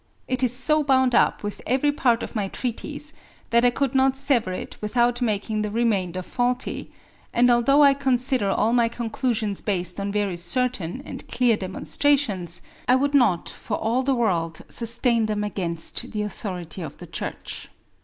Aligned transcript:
It 0.27 0.41
is 0.41 0.51
so 0.51 0.83
bound 0.83 1.13
up 1.13 1.43
with 1.43 1.61
every 1.67 1.91
part 1.91 2.23
of 2.23 2.35
my 2.35 2.47
treatise 2.47 3.13
that 3.51 3.63
I 3.63 3.69
could 3.69 3.93
not 3.93 4.17
sever 4.17 4.51
it 4.51 4.75
without 4.81 5.21
making 5.21 5.61
the 5.61 5.69
remainder 5.69 6.23
faulty; 6.23 6.91
and 7.31 7.51
although 7.51 7.83
I 7.83 7.93
consider 7.93 8.49
all 8.49 8.73
my 8.73 8.87
conclusions 8.89 9.61
based 9.61 9.99
on 9.99 10.11
very 10.11 10.37
certain 10.37 11.03
and 11.05 11.27
clear 11.27 11.55
demonstrations, 11.55 12.63
I 12.87 12.95
would 12.95 13.13
not 13.13 13.47
for 13.47 13.77
all 13.77 14.01
the 14.01 14.15
world 14.15 14.61
sustain 14.69 15.27
them 15.27 15.43
against 15.43 16.11
the 16.13 16.23
authority 16.23 16.81
of 16.81 16.97
the 16.97 17.05
Church.'" 17.05 17.69